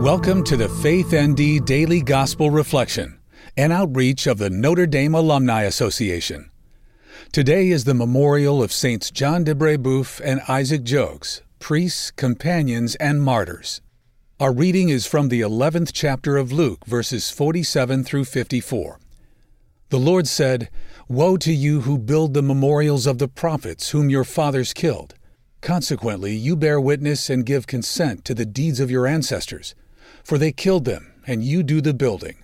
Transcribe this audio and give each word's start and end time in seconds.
Welcome 0.00 0.44
to 0.44 0.58
the 0.58 0.68
Faith 0.68 1.14
ND 1.14 1.64
Daily 1.64 2.02
Gospel 2.02 2.50
Reflection, 2.50 3.18
an 3.56 3.72
outreach 3.72 4.26
of 4.26 4.36
the 4.36 4.50
Notre 4.50 4.86
Dame 4.86 5.14
Alumni 5.14 5.62
Association. 5.62 6.50
Today 7.32 7.70
is 7.70 7.84
the 7.84 7.94
memorial 7.94 8.62
of 8.62 8.74
Saints 8.74 9.10
John 9.10 9.42
de 9.42 9.54
Brebeuf 9.54 10.20
and 10.22 10.42
Isaac 10.48 10.84
Jogues, 10.84 11.40
priests, 11.60 12.10
companions, 12.10 12.94
and 12.96 13.22
martyrs. 13.22 13.80
Our 14.38 14.52
reading 14.52 14.90
is 14.90 15.06
from 15.06 15.30
the 15.30 15.40
11th 15.40 15.92
chapter 15.94 16.36
of 16.36 16.52
Luke, 16.52 16.84
verses 16.84 17.30
47 17.30 18.04
through 18.04 18.26
54. 18.26 19.00
The 19.88 19.98
Lord 19.98 20.28
said, 20.28 20.68
Woe 21.08 21.38
to 21.38 21.54
you 21.54 21.80
who 21.80 21.96
build 21.96 22.34
the 22.34 22.42
memorials 22.42 23.06
of 23.06 23.16
the 23.16 23.28
prophets 23.28 23.90
whom 23.90 24.10
your 24.10 24.24
fathers 24.24 24.74
killed. 24.74 25.14
Consequently, 25.62 26.36
you 26.36 26.54
bear 26.54 26.78
witness 26.78 27.30
and 27.30 27.46
give 27.46 27.66
consent 27.66 28.26
to 28.26 28.34
the 28.34 28.44
deeds 28.44 28.78
of 28.78 28.90
your 28.90 29.06
ancestors 29.06 29.74
for 30.24 30.38
they 30.38 30.52
killed 30.52 30.84
them, 30.84 31.12
and 31.26 31.44
you 31.44 31.62
do 31.62 31.80
the 31.80 31.94
building. 31.94 32.36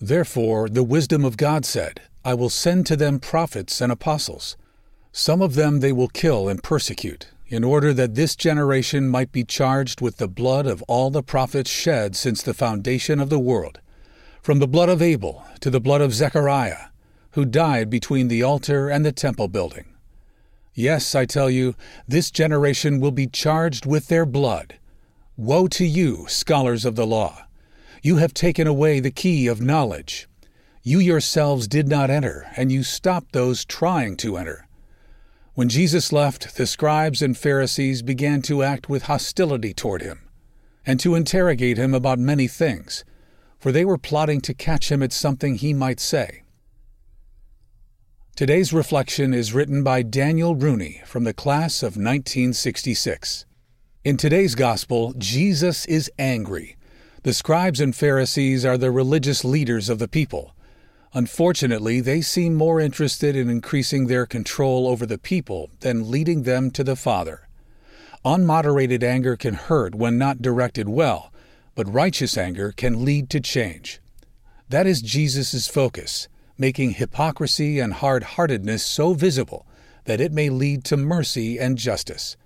Therefore, 0.00 0.68
the 0.68 0.82
wisdom 0.82 1.24
of 1.24 1.36
God 1.36 1.64
said, 1.64 2.02
I 2.24 2.34
will 2.34 2.50
send 2.50 2.86
to 2.86 2.96
them 2.96 3.20
prophets 3.20 3.80
and 3.80 3.90
apostles. 3.90 4.56
Some 5.12 5.42
of 5.42 5.54
them 5.54 5.80
they 5.80 5.92
will 5.92 6.08
kill 6.08 6.48
and 6.48 6.62
persecute, 6.62 7.28
in 7.48 7.64
order 7.64 7.92
that 7.94 8.14
this 8.14 8.36
generation 8.36 9.08
might 9.08 9.32
be 9.32 9.44
charged 9.44 10.00
with 10.00 10.18
the 10.18 10.28
blood 10.28 10.66
of 10.66 10.82
all 10.82 11.10
the 11.10 11.22
prophets 11.22 11.70
shed 11.70 12.14
since 12.14 12.42
the 12.42 12.54
foundation 12.54 13.18
of 13.18 13.30
the 13.30 13.38
world, 13.38 13.80
from 14.42 14.58
the 14.58 14.68
blood 14.68 14.88
of 14.88 15.02
Abel 15.02 15.44
to 15.60 15.70
the 15.70 15.80
blood 15.80 16.00
of 16.00 16.14
Zechariah, 16.14 16.88
who 17.32 17.44
died 17.44 17.90
between 17.90 18.28
the 18.28 18.42
altar 18.42 18.88
and 18.88 19.04
the 19.04 19.12
temple 19.12 19.48
building. 19.48 19.86
Yes, 20.74 21.14
I 21.14 21.24
tell 21.24 21.50
you, 21.50 21.74
this 22.06 22.30
generation 22.30 23.00
will 23.00 23.10
be 23.10 23.26
charged 23.26 23.84
with 23.84 24.08
their 24.08 24.26
blood 24.26 24.74
Woe 25.40 25.68
to 25.68 25.86
you, 25.86 26.26
scholars 26.28 26.84
of 26.84 26.96
the 26.96 27.06
law! 27.06 27.46
You 28.02 28.16
have 28.16 28.34
taken 28.34 28.66
away 28.66 28.98
the 28.98 29.12
key 29.12 29.46
of 29.46 29.60
knowledge. 29.60 30.28
You 30.82 30.98
yourselves 30.98 31.68
did 31.68 31.86
not 31.86 32.10
enter, 32.10 32.48
and 32.56 32.72
you 32.72 32.82
stopped 32.82 33.30
those 33.30 33.64
trying 33.64 34.16
to 34.16 34.36
enter. 34.36 34.66
When 35.54 35.68
Jesus 35.68 36.10
left, 36.10 36.56
the 36.56 36.66
scribes 36.66 37.22
and 37.22 37.38
Pharisees 37.38 38.02
began 38.02 38.42
to 38.42 38.64
act 38.64 38.88
with 38.88 39.04
hostility 39.04 39.72
toward 39.72 40.02
him, 40.02 40.28
and 40.84 40.98
to 40.98 41.14
interrogate 41.14 41.78
him 41.78 41.94
about 41.94 42.18
many 42.18 42.48
things, 42.48 43.04
for 43.60 43.70
they 43.70 43.84
were 43.84 43.96
plotting 43.96 44.40
to 44.40 44.52
catch 44.52 44.90
him 44.90 45.04
at 45.04 45.12
something 45.12 45.54
he 45.54 45.72
might 45.72 46.00
say. 46.00 46.42
Today's 48.34 48.72
reflection 48.72 49.32
is 49.32 49.54
written 49.54 49.84
by 49.84 50.02
Daniel 50.02 50.56
Rooney 50.56 51.00
from 51.06 51.22
the 51.22 51.32
class 51.32 51.84
of 51.84 51.90
1966. 51.90 53.44
In 54.04 54.16
today's 54.16 54.54
gospel, 54.54 55.12
Jesus 55.18 55.84
is 55.86 56.08
angry. 56.20 56.76
The 57.24 57.32
scribes 57.32 57.80
and 57.80 57.94
Pharisees 57.94 58.64
are 58.64 58.78
the 58.78 58.92
religious 58.92 59.44
leaders 59.44 59.88
of 59.88 59.98
the 59.98 60.06
people. 60.06 60.54
Unfortunately, 61.14 62.00
they 62.00 62.20
seem 62.20 62.54
more 62.54 62.78
interested 62.78 63.34
in 63.34 63.50
increasing 63.50 64.06
their 64.06 64.24
control 64.24 64.86
over 64.86 65.04
the 65.04 65.18
people 65.18 65.70
than 65.80 66.12
leading 66.12 66.44
them 66.44 66.70
to 66.70 66.84
the 66.84 66.94
Father. 66.94 67.48
Unmoderated 68.24 69.02
anger 69.02 69.36
can 69.36 69.54
hurt 69.54 69.96
when 69.96 70.16
not 70.16 70.40
directed 70.40 70.88
well, 70.88 71.32
but 71.74 71.92
righteous 71.92 72.38
anger 72.38 72.70
can 72.70 73.04
lead 73.04 73.28
to 73.30 73.40
change. 73.40 74.00
That 74.68 74.86
is 74.86 75.02
Jesus' 75.02 75.66
focus, 75.66 76.28
making 76.56 76.92
hypocrisy 76.92 77.80
and 77.80 77.94
hard 77.94 78.22
heartedness 78.22 78.84
so 78.84 79.14
visible 79.14 79.66
that 80.04 80.20
it 80.20 80.30
may 80.30 80.50
lead 80.50 80.84
to 80.84 80.96
mercy 80.96 81.58
and 81.58 81.76
justice. 81.76 82.36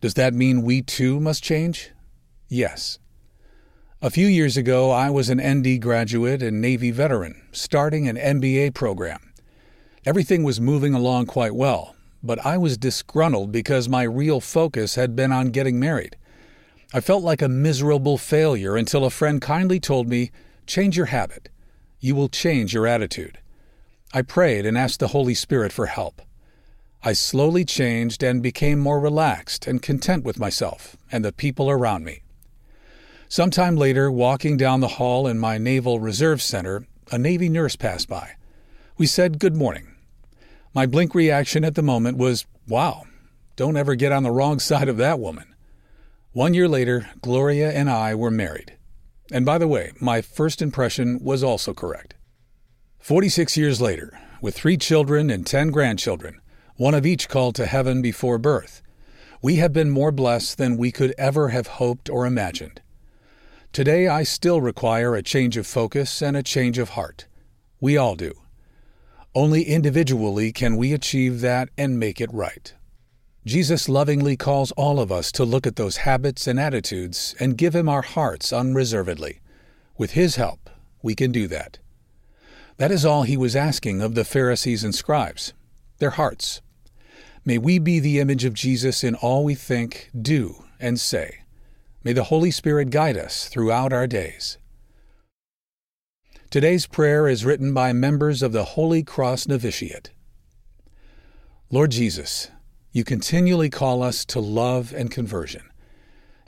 Does 0.00 0.14
that 0.14 0.32
mean 0.32 0.62
we 0.62 0.80
too 0.80 1.20
must 1.20 1.44
change? 1.44 1.90
Yes. 2.48 2.98
A 4.00 4.08
few 4.08 4.26
years 4.26 4.56
ago, 4.56 4.90
I 4.90 5.10
was 5.10 5.28
an 5.28 5.40
ND 5.46 5.78
graduate 5.78 6.42
and 6.42 6.58
Navy 6.58 6.90
veteran, 6.90 7.42
starting 7.52 8.08
an 8.08 8.16
MBA 8.16 8.72
program. 8.72 9.32
Everything 10.06 10.42
was 10.42 10.58
moving 10.58 10.94
along 10.94 11.26
quite 11.26 11.54
well, 11.54 11.94
but 12.22 12.44
I 12.46 12.56
was 12.56 12.78
disgruntled 12.78 13.52
because 13.52 13.90
my 13.90 14.02
real 14.04 14.40
focus 14.40 14.94
had 14.94 15.14
been 15.14 15.32
on 15.32 15.48
getting 15.50 15.78
married. 15.78 16.16
I 16.94 17.00
felt 17.00 17.22
like 17.22 17.42
a 17.42 17.48
miserable 17.48 18.16
failure 18.16 18.76
until 18.76 19.04
a 19.04 19.10
friend 19.10 19.40
kindly 19.40 19.78
told 19.78 20.08
me, 20.08 20.30
Change 20.66 20.96
your 20.96 21.06
habit. 21.06 21.50
You 22.00 22.14
will 22.14 22.30
change 22.30 22.72
your 22.72 22.86
attitude. 22.86 23.38
I 24.14 24.22
prayed 24.22 24.64
and 24.64 24.78
asked 24.78 25.00
the 25.00 25.08
Holy 25.08 25.34
Spirit 25.34 25.72
for 25.72 25.86
help. 25.86 26.22
I 27.02 27.14
slowly 27.14 27.64
changed 27.64 28.22
and 28.22 28.42
became 28.42 28.78
more 28.78 29.00
relaxed 29.00 29.66
and 29.66 29.80
content 29.80 30.22
with 30.22 30.38
myself 30.38 30.96
and 31.10 31.24
the 31.24 31.32
people 31.32 31.70
around 31.70 32.04
me. 32.04 32.20
Sometime 33.26 33.76
later, 33.76 34.12
walking 34.12 34.58
down 34.58 34.80
the 34.80 34.96
hall 34.98 35.26
in 35.26 35.38
my 35.38 35.56
Naval 35.56 35.98
Reserve 35.98 36.42
Center, 36.42 36.84
a 37.10 37.16
Navy 37.16 37.48
nurse 37.48 37.74
passed 37.74 38.06
by. 38.06 38.32
We 38.98 39.06
said 39.06 39.38
good 39.38 39.56
morning. 39.56 39.94
My 40.74 40.84
blink 40.84 41.14
reaction 41.14 41.64
at 41.64 41.74
the 41.74 41.82
moment 41.82 42.18
was, 42.18 42.44
wow, 42.68 43.04
don't 43.56 43.78
ever 43.78 43.94
get 43.94 44.12
on 44.12 44.22
the 44.22 44.30
wrong 44.30 44.58
side 44.60 44.88
of 44.88 44.98
that 44.98 45.18
woman. 45.18 45.54
One 46.32 46.52
year 46.52 46.68
later, 46.68 47.08
Gloria 47.22 47.72
and 47.72 47.88
I 47.88 48.14
were 48.14 48.30
married. 48.30 48.76
And 49.32 49.46
by 49.46 49.56
the 49.56 49.68
way, 49.68 49.92
my 50.00 50.20
first 50.20 50.60
impression 50.60 51.18
was 51.22 51.42
also 51.42 51.72
correct. 51.72 52.14
46 52.98 53.56
years 53.56 53.80
later, 53.80 54.18
with 54.42 54.54
three 54.54 54.76
children 54.76 55.30
and 55.30 55.46
10 55.46 55.70
grandchildren, 55.70 56.40
one 56.80 56.94
of 56.94 57.04
each 57.04 57.28
called 57.28 57.54
to 57.54 57.66
heaven 57.66 58.00
before 58.00 58.38
birth. 58.38 58.80
We 59.42 59.56
have 59.56 59.70
been 59.70 59.90
more 59.90 60.10
blessed 60.10 60.56
than 60.56 60.78
we 60.78 60.90
could 60.90 61.14
ever 61.18 61.50
have 61.50 61.66
hoped 61.66 62.08
or 62.08 62.24
imagined. 62.24 62.80
Today, 63.70 64.08
I 64.08 64.22
still 64.22 64.62
require 64.62 65.14
a 65.14 65.22
change 65.22 65.58
of 65.58 65.66
focus 65.66 66.22
and 66.22 66.34
a 66.34 66.42
change 66.42 66.78
of 66.78 66.90
heart. 66.90 67.26
We 67.82 67.98
all 67.98 68.14
do. 68.14 68.32
Only 69.34 69.64
individually 69.64 70.52
can 70.52 70.78
we 70.78 70.94
achieve 70.94 71.42
that 71.42 71.68
and 71.76 72.00
make 72.00 72.18
it 72.18 72.32
right. 72.32 72.72
Jesus 73.44 73.86
lovingly 73.86 74.38
calls 74.38 74.72
all 74.72 75.00
of 75.00 75.12
us 75.12 75.30
to 75.32 75.44
look 75.44 75.66
at 75.66 75.76
those 75.76 75.98
habits 75.98 76.46
and 76.46 76.58
attitudes 76.58 77.34
and 77.38 77.58
give 77.58 77.74
Him 77.74 77.90
our 77.90 78.00
hearts 78.00 78.54
unreservedly. 78.54 79.40
With 79.98 80.12
His 80.12 80.36
help, 80.36 80.70
we 81.02 81.14
can 81.14 81.30
do 81.30 81.46
that. 81.48 81.78
That 82.78 82.90
is 82.90 83.04
all 83.04 83.24
He 83.24 83.36
was 83.36 83.54
asking 83.54 84.00
of 84.00 84.14
the 84.14 84.24
Pharisees 84.24 84.82
and 84.82 84.94
scribes 84.94 85.52
their 85.98 86.10
hearts. 86.12 86.62
May 87.42 87.56
we 87.56 87.78
be 87.78 88.00
the 88.00 88.18
image 88.18 88.44
of 88.44 88.52
Jesus 88.52 89.02
in 89.02 89.14
all 89.14 89.44
we 89.44 89.54
think, 89.54 90.10
do, 90.20 90.64
and 90.78 91.00
say. 91.00 91.40
May 92.04 92.12
the 92.12 92.24
Holy 92.24 92.50
Spirit 92.50 92.90
guide 92.90 93.16
us 93.16 93.48
throughout 93.48 93.94
our 93.94 94.06
days. 94.06 94.58
Today's 96.50 96.86
prayer 96.86 97.26
is 97.26 97.44
written 97.44 97.72
by 97.72 97.94
members 97.94 98.42
of 98.42 98.52
the 98.52 98.64
Holy 98.64 99.02
Cross 99.02 99.48
Novitiate. 99.48 100.10
Lord 101.70 101.92
Jesus, 101.92 102.50
you 102.92 103.04
continually 103.04 103.70
call 103.70 104.02
us 104.02 104.26
to 104.26 104.40
love 104.40 104.92
and 104.92 105.10
conversion. 105.10 105.62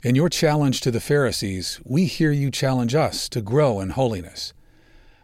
In 0.03 0.13
your 0.13 0.29
challenge 0.29 0.81
to 0.81 0.91
the 0.91 0.99
Pharisees, 0.99 1.79
we 1.83 2.05
hear 2.05 2.31
you 2.31 2.51
challenge 2.51 2.93
us 2.93 3.27
to 3.29 3.41
grow 3.41 3.79
in 3.79 3.91
holiness. 3.91 4.53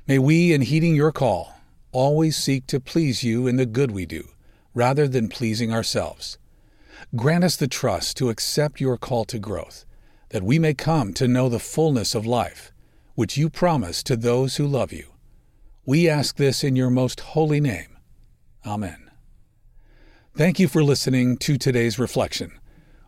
May 0.07 0.17
we, 0.17 0.51
in 0.51 0.61
heeding 0.61 0.95
your 0.95 1.11
call, 1.11 1.53
always 1.91 2.37
seek 2.37 2.65
to 2.67 2.79
please 2.79 3.23
you 3.23 3.45
in 3.45 3.57
the 3.57 3.67
good 3.67 3.91
we 3.91 4.07
do 4.07 4.29
rather 4.73 5.07
than 5.07 5.29
pleasing 5.29 5.73
ourselves. 5.73 6.37
Grant 7.15 7.43
us 7.43 7.55
the 7.55 7.67
trust 7.67 8.17
to 8.17 8.29
accept 8.29 8.81
your 8.81 8.97
call 8.97 9.25
to 9.25 9.39
growth, 9.39 9.85
that 10.29 10.43
we 10.43 10.59
may 10.59 10.73
come 10.73 11.13
to 11.13 11.27
know 11.27 11.49
the 11.49 11.59
fullness 11.59 12.13
of 12.13 12.25
life, 12.25 12.71
which 13.15 13.37
you 13.37 13.49
promise 13.49 14.03
to 14.03 14.15
those 14.15 14.57
who 14.57 14.67
love 14.67 14.93
you. 14.93 15.07
We 15.85 16.07
ask 16.07 16.37
this 16.37 16.63
in 16.63 16.75
your 16.75 16.89
most 16.89 17.19
holy 17.19 17.59
name. 17.59 17.97
Amen. 18.65 19.09
Thank 20.35 20.59
you 20.59 20.67
for 20.67 20.83
listening 20.83 21.37
to 21.37 21.57
today's 21.57 21.97
reflection. 21.97 22.51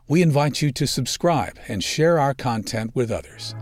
We 0.08 0.22
invite 0.22 0.62
you 0.62 0.72
to 0.74 0.88
subscribe 0.88 1.58
and 1.68 1.84
share 1.84 2.20
our 2.20 2.34
content 2.34 2.96
with 2.96 3.12
others. 3.12 3.56